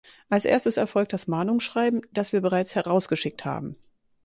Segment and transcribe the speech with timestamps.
[0.29, 3.77] Als Erstes erfolgt das Mahnungsschreiben, das wir bereits herausgeschickt haben.